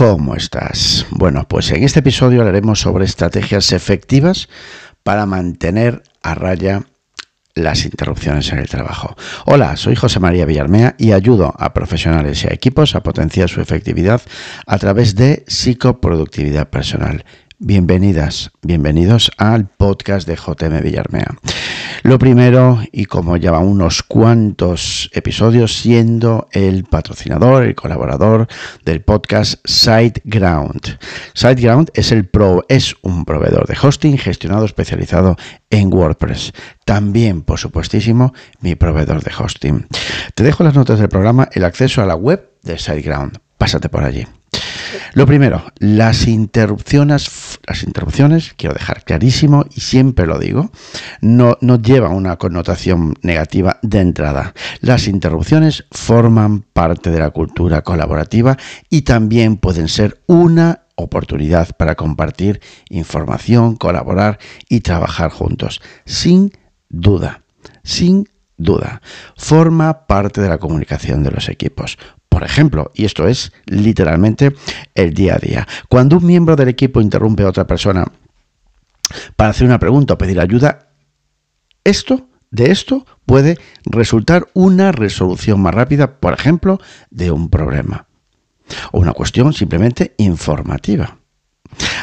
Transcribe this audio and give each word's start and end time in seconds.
¿Cómo 0.00 0.34
estás? 0.34 1.04
Bueno, 1.10 1.46
pues 1.46 1.70
en 1.72 1.84
este 1.84 1.98
episodio 1.98 2.40
hablaremos 2.40 2.80
sobre 2.80 3.04
estrategias 3.04 3.70
efectivas 3.72 4.48
para 5.02 5.26
mantener 5.26 6.02
a 6.22 6.34
raya 6.34 6.84
las 7.54 7.84
interrupciones 7.84 8.50
en 8.50 8.60
el 8.60 8.68
trabajo. 8.70 9.14
Hola, 9.44 9.76
soy 9.76 9.96
José 9.96 10.18
María 10.18 10.46
Villarmea 10.46 10.94
y 10.96 11.12
ayudo 11.12 11.52
a 11.54 11.74
profesionales 11.74 12.42
y 12.42 12.46
a 12.46 12.54
equipos 12.54 12.94
a 12.94 13.02
potenciar 13.02 13.50
su 13.50 13.60
efectividad 13.60 14.22
a 14.66 14.78
través 14.78 15.16
de 15.16 15.44
psicoproductividad 15.46 16.70
personal. 16.70 17.26
Bienvenidas, 17.58 18.52
bienvenidos 18.62 19.30
al 19.36 19.68
podcast 19.68 20.26
de 20.26 20.36
JM 20.36 20.82
Villarmea. 20.82 21.36
Lo 22.02 22.18
primero, 22.18 22.80
y 22.92 23.04
como 23.04 23.36
lleva 23.36 23.58
unos 23.58 24.02
cuantos 24.02 25.10
episodios, 25.12 25.74
siendo 25.74 26.48
el 26.52 26.84
patrocinador, 26.84 27.64
el 27.64 27.74
colaborador 27.74 28.48
del 28.84 29.02
podcast 29.02 29.60
SiteGround. 29.66 30.98
SiteGround 31.34 31.90
es, 31.94 32.12
el 32.12 32.30
es 32.68 32.94
un 33.02 33.24
proveedor 33.24 33.66
de 33.66 33.76
hosting 33.80 34.16
gestionado 34.16 34.64
especializado 34.64 35.36
en 35.68 35.92
WordPress. 35.92 36.52
También, 36.84 37.42
por 37.42 37.58
supuestísimo, 37.58 38.32
mi 38.60 38.74
proveedor 38.74 39.22
de 39.22 39.32
hosting. 39.38 39.86
Te 40.34 40.42
dejo 40.42 40.64
las 40.64 40.74
notas 40.74 40.98
del 40.98 41.08
programa 41.08 41.48
el 41.52 41.64
acceso 41.64 42.02
a 42.02 42.06
la 42.06 42.14
web 42.14 42.50
de 42.62 42.78
SiteGround. 42.78 43.38
Pásate 43.58 43.88
por 43.88 44.04
allí. 44.04 44.26
Lo 45.12 45.26
primero, 45.26 45.64
las 45.78 46.28
interrupciones, 46.28 47.58
las 47.66 47.82
interrupciones, 47.82 48.54
quiero 48.56 48.74
dejar 48.74 49.02
clarísimo 49.04 49.64
y 49.74 49.80
siempre 49.80 50.26
lo 50.26 50.38
digo, 50.38 50.70
no, 51.20 51.58
no 51.60 51.80
llevan 51.80 52.12
una 52.12 52.36
connotación 52.36 53.14
negativa 53.22 53.78
de 53.82 54.00
entrada. 54.00 54.54
Las 54.80 55.08
interrupciones 55.08 55.84
forman 55.90 56.62
parte 56.62 57.10
de 57.10 57.18
la 57.18 57.30
cultura 57.30 57.82
colaborativa 57.82 58.56
y 58.88 59.02
también 59.02 59.56
pueden 59.56 59.88
ser 59.88 60.20
una 60.26 60.82
oportunidad 60.94 61.76
para 61.76 61.96
compartir 61.96 62.60
información, 62.88 63.76
colaborar 63.76 64.38
y 64.68 64.80
trabajar 64.80 65.30
juntos. 65.30 65.80
Sin 66.04 66.52
duda, 66.88 67.42
sin 67.82 68.28
duda, 68.56 69.00
forma 69.36 70.06
parte 70.06 70.40
de 70.40 70.48
la 70.48 70.58
comunicación 70.58 71.22
de 71.22 71.30
los 71.30 71.48
equipos. 71.48 71.98
Por 72.30 72.44
ejemplo, 72.44 72.90
y 72.94 73.04
esto 73.04 73.28
es 73.28 73.52
literalmente 73.66 74.54
el 74.94 75.12
día 75.12 75.34
a 75.34 75.38
día, 75.38 75.68
cuando 75.90 76.16
un 76.16 76.26
miembro 76.26 76.56
del 76.56 76.68
equipo 76.68 77.02
interrumpe 77.02 77.42
a 77.42 77.48
otra 77.48 77.66
persona 77.66 78.06
para 79.36 79.50
hacer 79.50 79.66
una 79.66 79.78
pregunta 79.78 80.14
o 80.14 80.18
pedir 80.18 80.40
ayuda, 80.40 80.88
esto 81.84 82.28
de 82.50 82.70
esto 82.70 83.04
puede 83.26 83.58
resultar 83.84 84.48
una 84.54 84.92
resolución 84.92 85.60
más 85.60 85.74
rápida, 85.74 86.18
por 86.18 86.32
ejemplo, 86.32 86.80
de 87.10 87.30
un 87.30 87.50
problema 87.50 88.06
o 88.92 89.00
una 89.00 89.12
cuestión 89.12 89.52
simplemente 89.52 90.14
informativa. 90.18 91.18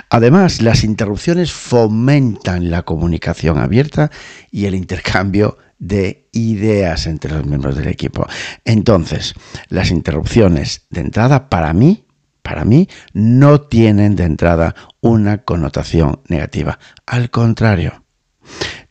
Además, 0.10 0.62
las 0.62 0.84
interrupciones 0.84 1.52
fomentan 1.52 2.70
la 2.70 2.84
comunicación 2.84 3.58
abierta 3.58 4.12
y 4.52 4.66
el 4.66 4.76
intercambio 4.76 5.58
de 5.80 6.28
ideas 6.32 7.08
entre 7.08 7.32
los 7.32 7.46
miembros 7.46 7.76
del 7.76 7.88
equipo. 7.88 8.26
Entonces, 8.66 9.34
las 9.70 9.92
interrupciones 9.92 10.88
de 10.90 11.02
entrada 11.02 11.50
para 11.50 11.74
mí, 11.74 12.06
para 12.42 12.66
mí, 12.66 12.88
no 13.14 13.62
tienen 13.62 14.16
de 14.16 14.24
entrada 14.24 14.76
una 15.02 15.40
connotación 15.44 16.22
negativa. 16.28 16.80
Al 17.06 17.30
contrario, 17.30 18.04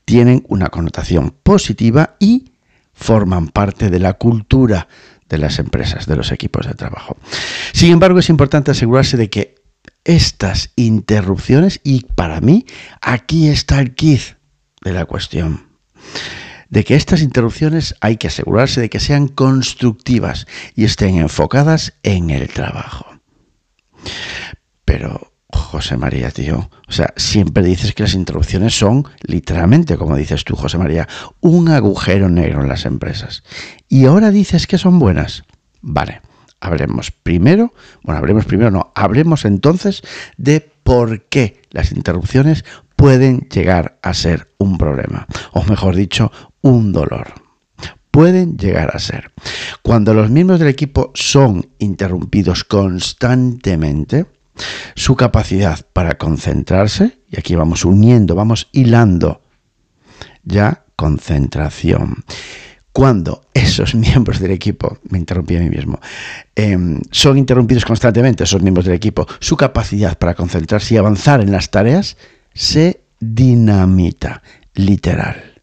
tienen 0.05 0.45
una 0.49 0.69
connotación 0.69 1.35
positiva 1.43 2.17
y 2.21 2.53
forman 2.93 3.49
parte 3.49 3.91
de 3.91 3.99
la 3.99 4.15
cultura 4.15 4.89
de 5.29 5.39
las 5.39 5.59
empresas, 5.59 6.07
de 6.07 6.17
los 6.17 6.31
equipos 6.31 6.67
de 6.67 6.75
trabajo. 6.75 7.17
Sin 7.73 7.93
embargo, 7.93 8.21
es 8.21 8.29
importante 8.29 8.71
asegurarse 8.71 9.17
de 9.17 9.29
que 9.29 9.57
estas 10.05 10.71
interrupciones, 10.77 11.81
y 11.83 12.05
para 12.15 12.41
mí, 12.41 12.65
aquí 13.01 13.49
está 13.49 13.81
el 13.81 13.97
kit 13.97 14.21
de 14.83 14.93
la 14.93 15.05
cuestión 15.05 15.67
de 16.69 16.85
que 16.85 16.97
estas 16.97 17.23
interrupciones 17.23 17.95
hay 18.01 18.17
que 18.17 18.29
asegurarse 18.29 18.81
de 18.81 18.91
que 18.91 19.01
sean 19.01 19.29
constructivas 19.29 20.47
y 20.75 20.85
estén 20.85 21.17
enfocadas 21.17 21.95
en 22.03 22.31
el 22.31 22.49
trabajo. 22.49 23.07
Pero, 24.85 25.33
José 25.51 25.97
María, 25.97 26.31
tío, 26.31 26.71
o 26.89 26.93
sea, 26.93 27.13
siempre 27.17 27.65
dices 27.65 27.95
que 27.95 28.03
las 28.05 28.15
interrupciones 28.15 28.77
son, 28.79 29.05
literalmente, 29.23 29.97
como 29.97 30.17
dices 30.17 30.45
tú, 30.45 30.57
José 30.57 30.79
María, 30.79 31.09
un 31.41 31.69
agujero 31.69 32.29
negro 32.29 32.63
en 32.63 32.69
las 32.69 32.85
empresas. 32.85 33.43
Y 33.89 34.07
ahora 34.07 34.31
dices 34.31 34.67
que 34.67 34.79
son 34.79 34.99
buenas. 34.99 35.45
Vale, 35.81 36.21
hablemos 36.61 37.11
primero, 37.11 37.73
bueno, 38.03 38.19
hablemos 38.19 38.45
primero, 38.45 38.71
no, 38.71 38.93
hablemos 38.95 39.45
entonces 39.45 40.03
de 40.37 40.61
por 40.83 41.23
qué 41.25 41.63
las 41.71 41.93
interrupciones 41.93 42.65
pueden 42.97 43.49
llegar 43.51 43.99
a 44.03 44.15
ser 44.15 44.55
un 44.59 44.79
problema, 44.79 45.27
o 45.53 45.63
mejor 45.65 45.95
dicho, 45.95 46.33
un 46.67 46.93
dolor. 46.93 47.33
Pueden 48.11 48.57
llegar 48.57 48.91
a 48.95 48.99
ser. 48.99 49.31
Cuando 49.83 50.15
los 50.15 50.31
miembros 50.31 50.59
del 50.59 50.69
equipo 50.69 51.13
son 51.15 51.69
interrumpidos 51.79 52.65
constantemente, 52.65 54.27
su 54.95 55.17
capacidad 55.17 55.79
para 55.93 56.17
concentrarse, 56.17 57.19
y 57.31 57.39
aquí 57.39 57.55
vamos 57.55 57.85
uniendo, 57.85 58.35
vamos 58.35 58.69
hilando, 58.73 59.43
ya 60.43 60.85
concentración. 60.97 62.25
Cuando 62.91 63.43
esos 63.53 63.95
miembros 64.07 64.41
del 64.41 64.51
equipo, 64.53 64.99
me 65.11 65.19
interrumpí 65.19 65.57
a 65.57 65.61
mí 65.61 65.69
mismo, 65.69 66.01
em, 66.55 67.01
son 67.11 67.37
interrumpidos 67.37 67.85
constantemente, 67.85 68.45
esos 68.45 68.63
miembros 68.63 68.87
del 68.87 68.95
equipo, 68.95 69.27
su 69.39 69.57
capacidad 69.57 70.19
para 70.19 70.35
concentrarse 70.35 70.95
y 70.95 70.97
avanzar 70.97 71.43
en 71.43 71.53
las 71.53 71.71
tareas 71.71 72.17
se 72.55 73.03
dinamita, 73.21 74.43
literal 74.75 75.57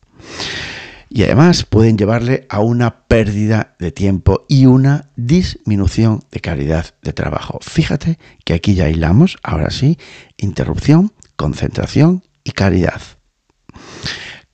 y 1.15 1.21
además 1.21 1.63
pueden 1.63 1.95
llevarle 1.95 2.47
a 2.49 2.59
una 2.59 3.05
pérdida 3.05 3.75
de 3.77 3.91
tiempo 3.91 4.45
y 4.49 4.65
una 4.65 5.11
disminución 5.15 6.23
de 6.31 6.39
calidad 6.39 6.95
de 7.03 7.13
trabajo. 7.13 7.59
Fíjate 7.61 8.17
que 8.43 8.55
aquí 8.55 8.73
ya 8.73 8.89
hilamos, 8.89 9.37
ahora 9.43 9.69
sí, 9.69 9.99
interrupción, 10.37 11.13
concentración 11.35 12.23
y 12.43 12.53
calidad. 12.53 12.99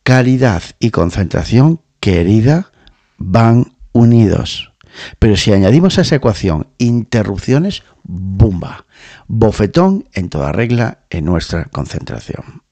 Calidad 0.03 0.61
y 0.79 0.91
concentración, 0.91 1.79
querida, 2.01 2.73
van 3.17 3.77
unidos. 3.93 4.73
Pero 5.17 5.37
si 5.37 5.53
añadimos 5.53 5.97
a 5.97 6.01
esa 6.01 6.15
ecuación 6.15 6.67
interrupciones, 6.77 7.83
¡bumba! 8.03 8.85
Bofetón 9.29 10.09
en 10.11 10.27
toda 10.27 10.51
regla 10.51 11.05
en 11.09 11.23
nuestra 11.23 11.63
concentración. 11.65 12.63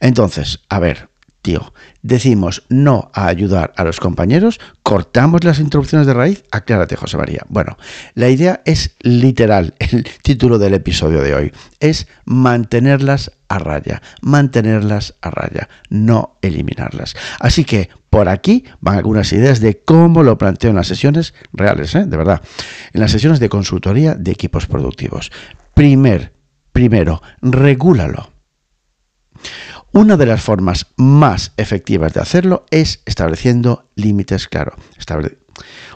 Entonces, 0.00 0.60
a 0.68 0.78
ver, 0.78 1.08
tío, 1.44 1.74
decimos 2.02 2.64
no 2.70 3.10
a 3.12 3.26
ayudar 3.26 3.74
a 3.76 3.84
los 3.84 4.00
compañeros, 4.00 4.58
cortamos 4.82 5.44
las 5.44 5.60
interrupciones 5.60 6.06
de 6.06 6.14
raíz, 6.14 6.42
aclárate 6.50 6.96
José 6.96 7.18
María. 7.18 7.42
Bueno, 7.50 7.76
la 8.14 8.30
idea 8.30 8.62
es 8.64 8.96
literal, 9.00 9.74
el 9.78 10.04
título 10.22 10.58
del 10.58 10.72
episodio 10.72 11.20
de 11.20 11.34
hoy, 11.34 11.52
es 11.80 12.08
mantenerlas 12.24 13.30
a 13.48 13.58
raya, 13.58 14.00
mantenerlas 14.22 15.16
a 15.20 15.30
raya, 15.30 15.68
no 15.90 16.38
eliminarlas. 16.40 17.14
Así 17.38 17.64
que 17.64 17.90
por 18.08 18.30
aquí 18.30 18.64
van 18.80 18.96
algunas 18.96 19.30
ideas 19.34 19.60
de 19.60 19.82
cómo 19.84 20.22
lo 20.22 20.38
planteo 20.38 20.70
en 20.70 20.76
las 20.76 20.88
sesiones 20.88 21.34
reales, 21.52 21.94
¿eh? 21.94 22.06
de 22.06 22.16
verdad, 22.16 22.40
en 22.94 23.02
las 23.02 23.10
sesiones 23.10 23.38
de 23.38 23.50
consultoría 23.50 24.14
de 24.14 24.32
equipos 24.32 24.66
productivos. 24.66 25.30
Primer, 25.74 26.32
primero, 26.72 27.22
regúlalo. 27.42 28.33
Una 29.94 30.16
de 30.16 30.26
las 30.26 30.42
formas 30.42 30.88
más 30.96 31.52
efectivas 31.56 32.12
de 32.12 32.20
hacerlo 32.20 32.66
es 32.72 33.00
estableciendo 33.06 33.88
límites 33.94 34.48
claros. 34.48 34.74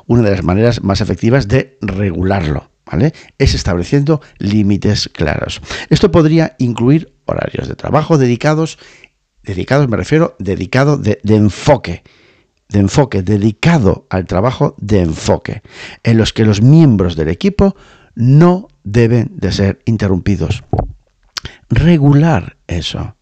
Una 0.06 0.22
de 0.22 0.30
las 0.30 0.44
maneras 0.44 0.84
más 0.84 1.00
efectivas 1.00 1.48
de 1.48 1.78
regularlo, 1.80 2.70
¿vale? 2.86 3.12
Es 3.38 3.54
estableciendo 3.54 4.20
límites 4.38 5.10
claros. 5.12 5.60
Esto 5.90 6.12
podría 6.12 6.54
incluir 6.58 7.12
horarios 7.24 7.66
de 7.66 7.74
trabajo 7.74 8.18
dedicados, 8.18 8.78
dedicados 9.42 9.88
me 9.88 9.96
refiero, 9.96 10.36
dedicado 10.38 10.96
de, 10.96 11.18
de 11.24 11.34
enfoque, 11.34 12.04
de 12.68 12.78
enfoque, 12.78 13.22
dedicado 13.22 14.06
al 14.10 14.26
trabajo 14.26 14.76
de 14.78 15.00
enfoque, 15.00 15.62
en 16.04 16.18
los 16.18 16.32
que 16.32 16.44
los 16.44 16.62
miembros 16.62 17.16
del 17.16 17.30
equipo 17.30 17.74
no 18.14 18.68
deben 18.84 19.32
de 19.34 19.50
ser 19.50 19.80
interrumpidos. 19.86 20.62
Regular 21.68 22.58
eso. 22.68 23.17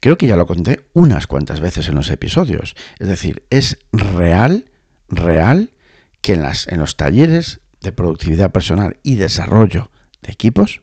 Creo 0.00 0.16
que 0.16 0.26
ya 0.26 0.36
lo 0.36 0.46
conté 0.46 0.88
unas 0.92 1.26
cuantas 1.26 1.60
veces 1.60 1.88
en 1.88 1.96
los 1.96 2.10
episodios. 2.10 2.76
Es 2.98 3.08
decir, 3.08 3.46
es 3.50 3.78
real, 3.92 4.70
real 5.08 5.74
que 6.20 6.34
en, 6.34 6.42
las, 6.42 6.68
en 6.68 6.78
los 6.78 6.96
talleres 6.96 7.60
de 7.80 7.92
productividad 7.92 8.52
personal 8.52 8.98
y 9.02 9.16
desarrollo 9.16 9.90
de 10.22 10.32
equipos, 10.32 10.82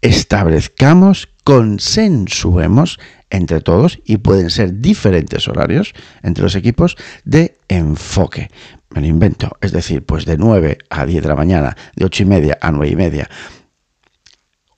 establezcamos, 0.00 1.28
consensuemos 1.44 2.98
entre 3.30 3.60
todos 3.60 4.00
y 4.04 4.18
pueden 4.18 4.50
ser 4.50 4.80
diferentes 4.80 5.48
horarios 5.48 5.94
entre 6.22 6.44
los 6.44 6.54
equipos 6.54 6.96
de 7.24 7.58
enfoque. 7.68 8.50
Me 8.90 9.02
lo 9.02 9.06
invento, 9.06 9.50
es 9.60 9.72
decir, 9.72 10.04
pues 10.04 10.24
de 10.24 10.38
9 10.38 10.78
a 10.88 11.04
10 11.04 11.22
de 11.22 11.28
la 11.28 11.34
mañana, 11.34 11.76
de 11.94 12.06
8 12.06 12.22
y 12.22 12.26
media 12.26 12.58
a 12.60 12.72
9 12.72 12.88
y 12.88 12.96
media. 12.96 13.30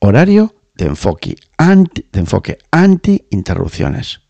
Horario 0.00 0.54
de 0.80 0.86
enfoque 0.86 1.36
anti, 1.58 2.06
de 2.10 2.20
enfoque 2.20 2.58
anti 2.70 3.26
interrupciones. 3.30 4.20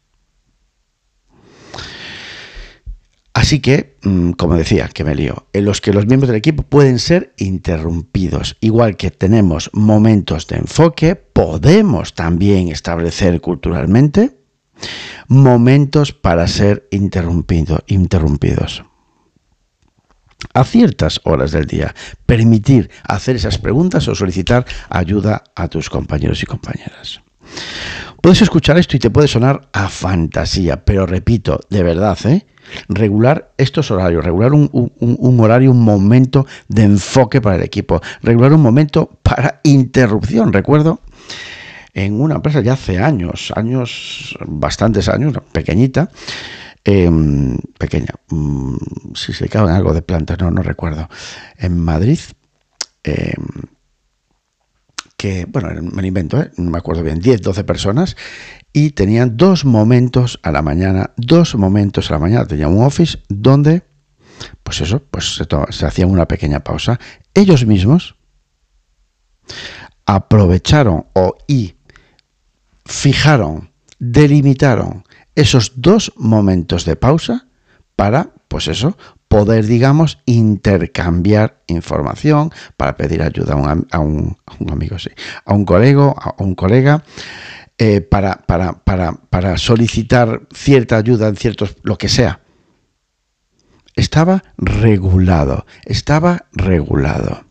Así 3.33 3.61
que, 3.61 3.97
mm, 4.03 4.33
como 4.33 4.57
decía, 4.57 4.89
que 4.89 5.05
me 5.05 5.15
lío, 5.15 5.47
en 5.53 5.65
los 5.65 5.81
que 5.81 5.93
los 5.93 6.07
miembros 6.07 6.29
del 6.29 6.37
equipo 6.37 6.65
pueden 6.65 6.99
ser 6.99 7.33
interrumpidos. 7.39 8.57
Igual 8.61 8.97
que 8.97 9.11
tenemos 9.11 9.71
momentos 9.73 10.47
de 10.49 10.57
enfoque, 10.57 11.15
podemos 11.15 12.15
también 12.15 12.69
establecer 12.69 13.41
culturalmente 13.41 14.37
momentos 15.29 16.13
para 16.13 16.49
ser 16.49 16.89
interrumpido, 16.91 17.79
interrumpidos. 17.87 18.83
A 20.55 20.65
ciertas 20.65 21.21
horas 21.25 21.53
del 21.53 21.67
día, 21.67 21.95
permitir 22.27 22.91
hacer 23.05 23.37
esas 23.37 23.59
preguntas 23.59 24.09
o 24.09 24.15
solicitar 24.15 24.65
ayuda 24.89 25.45
a 25.55 25.69
tus 25.69 25.89
compañeros 25.91 26.43
y 26.43 26.47
compañeras. 26.47 27.21
Puedes 28.23 28.43
escuchar 28.43 28.79
esto 28.79 28.97
y 28.97 29.01
te 29.01 29.11
puede 29.11 29.29
sonar 29.29 29.69
a 29.73 29.89
fantasía, 29.89 30.85
pero 30.85 31.07
repito, 31.07 31.61
de 31.71 31.83
verdad, 31.83 32.19
¿eh? 32.27 32.47
regular 32.89 33.53
estos 33.57 33.91
horarios, 33.91 34.25
regular 34.25 34.53
un, 34.53 35.41
horario, 35.41 35.71
un 35.71 35.83
momento 35.83 36.47
de 36.69 36.83
enfoque 36.83 37.41
para 37.41 37.57
el 37.57 37.63
equipo, 37.63 38.01
regular 38.23 38.53
un 38.53 38.63
momento 38.63 39.19
para 39.23 39.61
interrupción. 39.65 40.53
Recuerdo 40.53 41.01
en 41.95 42.21
una 42.21 42.37
empresa 42.37 42.61
ya 42.61 42.75
hace 42.75 42.99
años, 42.99 43.53
años, 43.57 44.37
bastantes 44.47 45.09
años, 45.09 45.35
pequeñita, 45.53 46.11
em, 46.85 47.59
pequeña, 47.79 48.15
mm, 48.31 48.77
si 49.15 49.33
se 49.33 49.49
cabe 49.49 49.71
en 49.71 49.77
algo 49.77 49.95
de 49.95 50.03
plantas, 50.03 50.39
no, 50.39 50.51
no 50.51 50.63
recuerdo, 50.63 51.09
en 51.59 51.79
Madrid, 51.79 52.19
em, 53.05 53.35
que, 55.17 55.45
bueno, 55.47 55.69
me 55.83 56.01
lo 56.01 56.09
invento, 56.09 56.41
¿eh? 56.41 56.51
no 56.57 56.71
me 56.71 56.79
acuerdo 56.79 57.03
bien, 57.03 57.21
10, 57.21 57.43
12 57.43 57.65
personas, 57.65 58.17
y 58.73 58.91
tenían 58.91 59.37
dos 59.37 59.65
momentos 59.65 60.41
a 60.43 60.51
la 60.51 60.63
mañana, 60.63 61.11
dos 61.17 61.55
momentos 61.57 62.11
a 62.11 62.15
la 62.15 62.21
mañana, 62.21 62.47
tenían 62.47 62.77
un 62.77 62.85
office 62.85 63.19
donde, 63.29 63.83
pues 64.63 64.81
eso, 64.81 65.03
pues 65.11 65.35
se, 65.35 65.47
se 65.71 65.87
hacían 65.87 66.11
una 66.11 66.27
pequeña 66.27 66.61
pausa. 66.61 66.99
Ellos 67.35 67.67
mismos 67.67 68.17
aprovecharon 70.07 71.07
o 71.13 71.37
y 71.47 71.75
fijaron, 72.87 73.71
delimitaron 73.99 75.05
esos 75.35 75.73
dos 75.77 76.13
momentos 76.17 76.85
de 76.85 76.97
pausa 76.97 77.47
para, 77.97 78.31
pues 78.49 78.69
eso, 78.69 78.97
poder, 79.29 79.67
digamos, 79.67 80.19
intercambiar 80.27 81.63
información, 81.67 82.51
para 82.77 82.97
pedir 82.97 83.23
ayuda 83.23 83.55
a 83.91 83.99
un, 84.01 84.37
amigo, 84.69 84.99
sí, 84.99 85.11
a 85.45 85.55
un 85.55 85.65
colega, 85.65 86.11
a 86.11 86.35
un 86.39 86.55
colega, 86.55 87.05
eh, 87.79 88.01
para, 88.01 88.45
para 88.47 89.57
solicitar 89.57 90.49
cierta 90.53 90.97
ayuda 90.97 91.29
en 91.29 91.37
ciertos, 91.37 91.77
lo 91.83 91.97
que 91.97 92.09
sea. 92.09 92.41
Estaba 93.95 94.43
regulado, 94.57 95.67
estaba 95.85 96.47
regulado. 96.53 97.50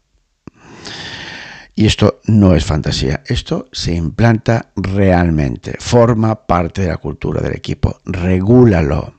Y 1.79 1.85
esto 1.85 2.19
no 2.25 2.55
es 2.55 2.65
fantasía, 2.65 3.23
esto 3.25 3.69
se 3.71 3.93
implanta 3.93 4.73
realmente, 4.75 5.77
forma 5.79 6.45
parte 6.45 6.81
de 6.81 6.89
la 6.89 6.97
cultura 6.97 7.39
del 7.39 7.55
equipo, 7.55 8.01
regúlalo. 8.03 9.13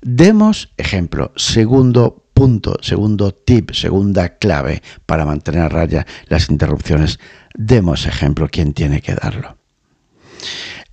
Demos 0.00 0.72
ejemplo, 0.78 1.32
segundo 1.36 2.30
punto, 2.32 2.78
segundo 2.80 3.34
tip, 3.34 3.72
segunda 3.72 4.38
clave 4.38 4.82
para 5.04 5.26
mantener 5.26 5.64
a 5.64 5.68
raya 5.68 6.06
las 6.28 6.48
interrupciones. 6.48 7.18
Demos 7.52 8.06
ejemplo, 8.06 8.48
¿quién 8.50 8.72
tiene 8.72 9.02
que 9.02 9.14
darlo? 9.14 9.58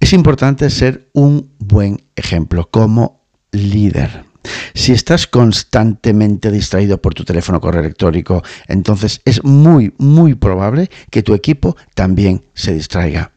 Es 0.01 0.11
importante 0.11 0.69
ser 0.69 1.07
un 1.13 1.53
buen 1.59 2.03
ejemplo 2.17 2.69
como 2.69 3.25
líder. 3.53 4.25
Si 4.73 4.91
estás 4.91 5.27
constantemente 5.27 6.51
distraído 6.51 7.01
por 7.01 7.13
tu 7.13 7.23
teléfono 7.23 7.61
correo 7.61 7.81
electrónico, 7.81 8.43
entonces 8.67 9.21
es 9.25 9.43
muy, 9.43 9.93
muy 9.97 10.35
probable 10.35 10.89
que 11.09 11.23
tu 11.23 11.33
equipo 11.33 11.77
también 11.95 12.45
se 12.53 12.73
distraiga. 12.73 13.31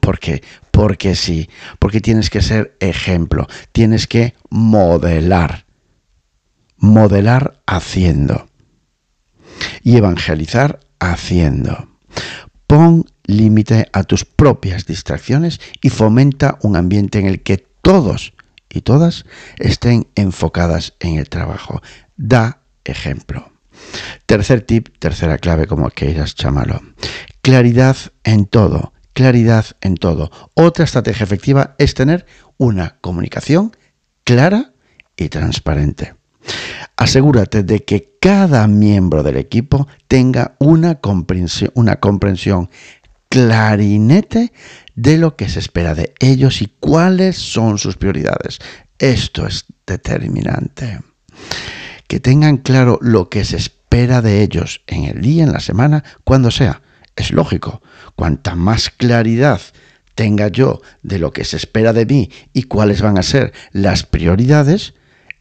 ¿Por 0.00 0.18
qué? 0.18 0.42
Porque 0.70 1.14
sí, 1.14 1.48
porque 1.78 2.00
tienes 2.00 2.30
que 2.30 2.42
ser 2.42 2.76
ejemplo, 2.80 3.46
tienes 3.72 4.06
que 4.06 4.34
modelar, 4.50 5.64
modelar 6.76 7.60
haciendo 7.66 8.48
y 9.82 9.96
evangelizar 9.96 10.80
haciendo. 10.98 11.88
Pon 12.66 13.04
límite 13.24 13.88
a 13.92 14.04
tus 14.04 14.24
propias 14.24 14.86
distracciones 14.86 15.60
y 15.80 15.88
fomenta 15.88 16.58
un 16.62 16.76
ambiente 16.76 17.18
en 17.18 17.26
el 17.26 17.42
que 17.42 17.64
todos 17.82 18.32
y 18.70 18.82
todas 18.82 19.26
estén 19.58 20.08
enfocadas 20.14 20.94
en 21.00 21.18
el 21.18 21.28
trabajo. 21.28 21.82
Da 22.16 22.62
ejemplo. 22.84 23.52
Tercer 24.26 24.62
tip, 24.62 24.88
tercera 24.98 25.38
clave, 25.38 25.66
como 25.66 25.90
quieras 25.90 26.34
llamarlo. 26.34 26.80
Claridad 27.42 27.96
en 28.24 28.46
todo, 28.46 28.92
claridad 29.12 29.66
en 29.80 29.96
todo. 29.96 30.30
Otra 30.54 30.84
estrategia 30.84 31.24
efectiva 31.24 31.74
es 31.78 31.94
tener 31.94 32.26
una 32.56 32.96
comunicación 33.00 33.76
clara 34.24 34.72
y 35.16 35.28
transparente. 35.28 36.14
Asegúrate 36.96 37.62
de 37.62 37.84
que 37.84 38.16
cada 38.20 38.66
miembro 38.66 39.22
del 39.22 39.36
equipo 39.36 39.88
tenga 40.08 40.56
una 40.58 40.96
comprensión, 40.96 41.70
una 41.74 41.96
comprensión 41.96 42.70
clarinete 43.30 44.52
de 44.94 45.16
lo 45.16 45.36
que 45.36 45.48
se 45.48 45.60
espera 45.60 45.94
de 45.94 46.12
ellos 46.18 46.60
y 46.60 46.66
cuáles 46.80 47.36
son 47.36 47.78
sus 47.78 47.96
prioridades. 47.96 48.58
Esto 48.98 49.46
es 49.46 49.64
determinante. 49.86 51.00
Que 52.06 52.20
tengan 52.20 52.58
claro 52.58 52.98
lo 53.00 53.30
que 53.30 53.44
se 53.44 53.56
espera 53.56 54.20
de 54.20 54.42
ellos 54.42 54.82
en 54.88 55.04
el 55.04 55.22
día, 55.22 55.44
en 55.44 55.52
la 55.52 55.60
semana, 55.60 56.04
cuando 56.24 56.50
sea. 56.50 56.82
Es 57.16 57.30
lógico, 57.30 57.82
cuanta 58.16 58.54
más 58.54 58.90
claridad 58.90 59.60
tenga 60.14 60.48
yo 60.48 60.82
de 61.02 61.18
lo 61.18 61.32
que 61.32 61.44
se 61.44 61.56
espera 61.56 61.92
de 61.92 62.04
mí 62.04 62.30
y 62.52 62.64
cuáles 62.64 63.00
van 63.00 63.16
a 63.16 63.22
ser 63.22 63.52
las 63.72 64.04
prioridades, 64.04 64.92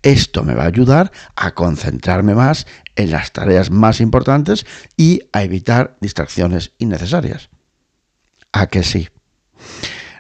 esto 0.04 0.44
me 0.44 0.54
va 0.54 0.64
a 0.64 0.68
ayudar 0.68 1.12
a 1.36 1.54
concentrarme 1.54 2.34
más 2.34 2.66
en 2.96 3.12
las 3.12 3.34
tareas 3.34 3.72
más 3.72 4.00
importantes 4.00 4.66
y 4.96 5.22
a 5.34 5.44
evitar 5.44 5.98
distracciones 6.00 6.72
innecesarias. 6.78 7.50
¿A 8.52 8.68
que 8.68 8.84
sí? 8.84 9.10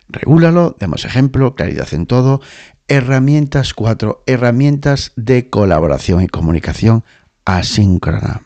Regúlalo, 0.08 0.76
demos 0.80 1.06
ejemplo, 1.06 1.56
claridad 1.56 1.88
en 1.94 2.06
todo. 2.06 2.42
Herramientas 2.88 3.74
4, 3.74 4.24
herramientas 4.26 5.14
de 5.16 5.50
colaboración 5.50 6.24
y 6.24 6.28
comunicación 6.28 7.04
asíncrona. 7.46 8.42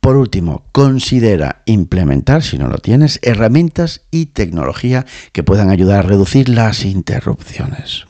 Por 0.00 0.16
último, 0.16 0.64
considera 0.72 1.62
implementar, 1.66 2.42
si 2.42 2.58
no 2.58 2.68
lo 2.68 2.78
tienes, 2.78 3.18
herramientas 3.22 4.02
y 4.10 4.26
tecnología 4.26 5.04
que 5.32 5.42
puedan 5.42 5.68
ayudar 5.68 5.98
a 5.98 6.08
reducir 6.08 6.48
las 6.48 6.84
interrupciones. 6.84 8.06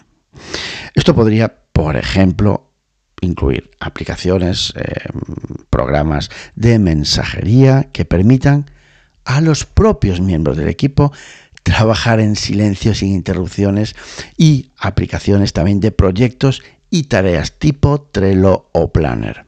Esto 0.95 1.15
podría, 1.15 1.63
por 1.73 1.97
ejemplo, 1.97 2.73
incluir 3.21 3.71
aplicaciones, 3.81 4.75
eh, 4.77 5.09
programas 5.71 6.31
de 6.55 6.79
mensajería 6.79 7.89
que 7.93 8.05
permitan 8.05 8.67
a 9.27 9.43
los 9.43 9.67
propios 9.67 10.21
miembros 10.21 10.57
del 10.57 10.69
equipo 10.69 11.13
trabajar 11.63 12.21
en 12.21 12.37
silencio 12.37 12.95
sin 12.95 13.09
interrupciones 13.09 13.97
y 14.37 14.71
aplicaciones 14.79 15.53
también 15.53 15.81
de 15.81 15.91
proyectos 15.91 16.63
y 16.91 17.05
tareas 17.05 17.59
tipo 17.59 18.01
Trello 18.01 18.71
o 18.73 18.93
Planner. 18.93 19.47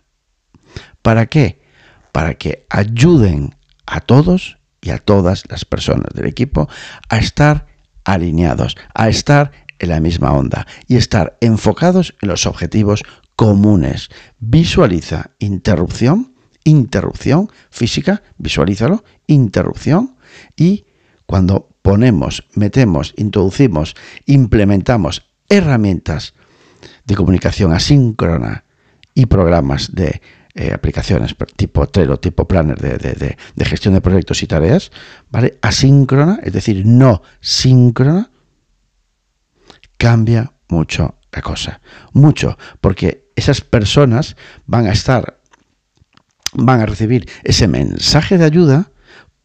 ¿Para 1.00 1.26
qué? 1.26 1.62
Para 2.10 2.34
que 2.34 2.66
ayuden 2.68 3.54
a 3.86 4.00
todos 4.00 4.58
y 4.80 4.90
a 4.90 4.98
todas 4.98 5.44
las 5.48 5.64
personas 5.64 6.12
del 6.12 6.26
equipo 6.26 6.68
a 7.08 7.18
estar 7.18 7.66
alineados, 8.04 8.76
a 8.94 9.08
estar 9.08 9.52
en 9.78 9.90
la 9.90 10.00
misma 10.00 10.32
onda 10.32 10.66
y 10.88 10.96
estar 10.96 11.38
enfocados 11.40 12.16
en 12.20 12.30
los 12.30 12.46
objetivos 12.46 13.04
comunes. 13.36 14.08
Visualiza 14.40 15.30
interrupción 15.38 16.34
interrupción 16.64 17.50
física, 17.70 18.22
visualízalo, 18.38 19.04
interrupción 19.26 20.16
y 20.56 20.84
cuando 21.26 21.68
ponemos, 21.82 22.46
metemos, 22.54 23.14
introducimos, 23.16 23.94
implementamos 24.26 25.26
herramientas 25.48 26.34
de 27.04 27.14
comunicación 27.14 27.72
asíncrona 27.72 28.64
y 29.14 29.26
programas 29.26 29.94
de 29.94 30.20
eh, 30.54 30.72
aplicaciones 30.72 31.36
tipo 31.56 31.86
Trello, 31.86 32.18
tipo 32.18 32.48
Planner 32.48 32.78
de, 32.78 33.36
de, 33.54 33.64
gestión 33.64 33.94
de 33.94 34.00
proyectos 34.00 34.42
y 34.42 34.46
tareas, 34.46 34.90
¿vale? 35.30 35.58
Asíncrona, 35.62 36.40
es 36.42 36.52
decir, 36.52 36.84
no 36.84 37.22
síncrona, 37.40 38.30
cambia 39.96 40.52
mucho 40.68 41.18
la 41.30 41.42
cosa. 41.42 41.80
Mucho, 42.12 42.58
porque 42.80 43.30
esas 43.36 43.60
personas 43.60 44.36
van 44.66 44.86
a 44.86 44.92
estar, 44.92 45.37
van 46.54 46.80
a 46.80 46.86
recibir 46.86 47.28
ese 47.44 47.68
mensaje 47.68 48.38
de 48.38 48.44
ayuda 48.44 48.90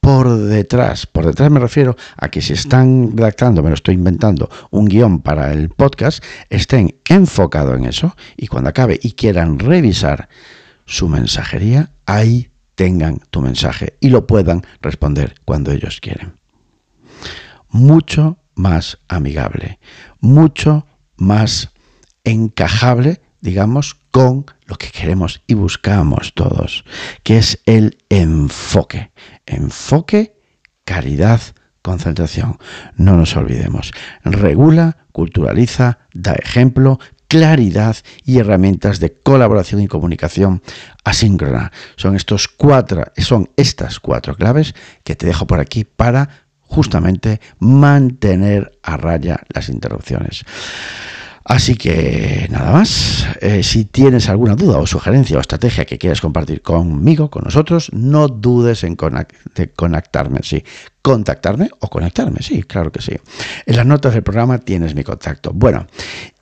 por 0.04 0.36
detrás. 0.38 1.06
Por 1.06 1.26
detrás 1.26 1.50
me 1.50 1.62
refiero 1.62 1.96
a 2.18 2.28
que 2.30 2.42
si 2.42 2.54
están 2.54 3.16
redactando, 3.16 3.64
me 3.64 3.70
lo 3.70 3.76
estoy 3.76 3.96
inventando, 3.96 4.50
un 4.70 4.86
guion 4.86 5.22
para 5.22 5.54
el 5.54 5.70
podcast, 5.70 6.22
estén 6.50 6.96
enfocados 7.08 7.78
en 7.78 7.86
eso 7.86 8.16
y 8.36 8.48
cuando 8.48 8.70
acabe 8.70 9.00
y 9.02 9.14
quieran 9.14 9.60
revisar 9.60 10.28
su 10.86 11.08
mensajería, 11.08 11.94
ahí 12.06 12.52
tengan 12.76 13.20
tu 13.30 13.40
mensaje 13.40 13.96
y 14.02 14.10
lo 14.10 14.28
puedan 14.28 14.64
responder 14.82 15.36
cuando 15.46 15.72
ellos 15.72 16.00
quieren. 16.02 16.34
Mucho 17.70 18.40
más 18.56 19.00
amigable, 19.08 19.80
mucho 20.20 20.86
más 21.16 21.70
encajable, 22.26 23.22
digamos, 23.44 23.96
con 24.10 24.46
lo 24.66 24.78
que 24.78 24.88
queremos 24.88 25.42
y 25.48 25.54
buscamos 25.54 26.34
todos, 26.34 26.86
que 27.24 27.38
es 27.38 27.62
el 27.66 27.98
enfoque. 28.08 29.12
Enfoque, 29.46 30.40
caridad, 30.86 31.42
concentración. 31.82 32.58
No 32.96 33.18
nos 33.18 33.36
olvidemos. 33.36 33.92
Regula, 34.24 35.06
culturaliza, 35.12 36.00
da 36.14 36.34
ejemplo, 36.34 37.00
claridad 37.28 37.98
y 38.24 38.40
herramientas 38.40 39.02
de 39.02 39.14
colaboración 39.14 39.82
y 39.82 39.88
comunicación 39.88 40.64
asíncrona. 41.04 41.74
Son 41.98 42.16
estos 42.16 42.48
cuatro, 42.48 43.04
son 43.18 43.50
estas 43.58 44.00
cuatro 44.00 44.36
claves 44.36 44.74
que 45.04 45.18
te 45.18 45.28
dejo 45.28 45.46
por 45.46 45.60
aquí 45.60 45.84
para 45.84 46.30
justamente 46.62 47.42
mantener 47.60 48.80
a 48.84 48.96
raya 48.96 49.42
las 49.50 49.68
interrupciones. 49.68 50.46
Así 51.46 51.76
que 51.76 52.48
nada 52.50 52.72
más. 52.72 53.28
Eh, 53.42 53.64
si 53.64 53.86
tienes 53.86 54.30
alguna 54.30 54.56
duda 54.56 54.78
o 54.78 54.88
sugerencia 54.88 55.38
o 55.38 55.42
estrategia 55.42 55.86
que 55.86 55.98
quieras 55.98 56.22
compartir 56.22 56.62
conmigo, 56.62 57.30
con 57.30 57.44
nosotros, 57.44 57.90
no 57.94 58.28
dudes 58.28 58.84
en 58.84 58.96
conectarme, 58.96 60.40
sí. 60.44 60.64
Contactarme 61.02 61.70
o 61.80 61.90
conectarme, 61.90 62.42
sí, 62.42 62.64
claro 62.64 62.92
que 62.92 63.02
sí. 63.02 63.18
En 63.66 63.76
las 63.76 63.86
notas 63.86 64.14
del 64.14 64.24
programa 64.24 64.60
tienes 64.60 64.96
mi 64.96 65.04
contacto. 65.04 65.52
Bueno, 65.54 65.86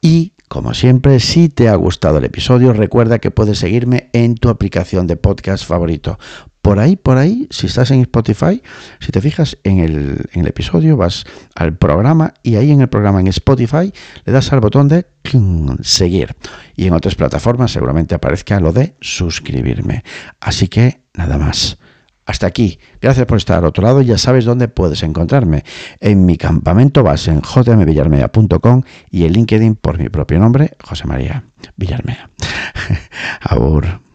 y 0.01 0.33
como 0.47 0.73
siempre, 0.73 1.19
si 1.19 1.49
te 1.49 1.69
ha 1.69 1.75
gustado 1.75 2.17
el 2.17 2.25
episodio, 2.25 2.73
recuerda 2.73 3.19
que 3.19 3.31
puedes 3.31 3.57
seguirme 3.57 4.09
en 4.13 4.35
tu 4.35 4.49
aplicación 4.49 5.07
de 5.07 5.15
podcast 5.15 5.65
favorito. 5.65 6.19
Por 6.61 6.77
ahí, 6.79 6.95
por 6.95 7.17
ahí, 7.17 7.47
si 7.49 7.65
estás 7.65 7.89
en 7.89 8.01
Spotify, 8.01 8.61
si 8.99 9.11
te 9.11 9.19
fijas 9.19 9.57
en 9.63 9.79
el, 9.79 10.47
episodio, 10.47 10.95
vas 10.95 11.25
al 11.55 11.75
programa 11.75 12.35
y 12.43 12.55
ahí 12.55 12.71
en 12.71 12.81
el 12.81 12.87
programa 12.87 13.19
en 13.19 13.27
Spotify 13.27 13.91
le 14.25 14.31
das 14.31 14.53
al 14.53 14.59
botón 14.59 14.87
de 14.87 15.07
seguir. 15.81 16.35
Y 16.75 16.85
en 16.85 16.93
otras 16.93 17.15
plataformas 17.15 17.71
seguramente 17.71 18.13
aparezca 18.13 18.59
lo 18.59 18.71
de 18.71 18.93
suscribirme. 19.01 20.03
Así 20.39 20.67
que 20.67 21.01
nada 21.15 21.39
más. 21.39 21.79
Hasta 22.27 22.45
aquí. 22.45 22.79
Gracias 23.01 23.25
por 23.25 23.37
estar 23.37 23.57
al 23.57 23.65
otro 23.65 23.83
lado. 23.83 24.01
Ya 24.01 24.17
sabes 24.17 24.45
dónde 24.45 24.67
puedes 24.67 25.01
encontrarme. 25.01 25.63
En 25.99 26.25
mi 26.25 26.37
campamento 26.37 27.01
vas 27.01 27.27
en 27.27 27.41
jmvillarmea.com 27.41 28.83
y 29.09 29.25
en 29.25 29.33
LinkedIn 29.33 29.75
por 29.75 29.97
mi 29.97 30.09
propio 30.09 30.39
nombre, 30.39 30.71
José 30.83 31.07
María 31.07 31.43
Villarmea. 31.75 32.29
Abur. 33.41 34.10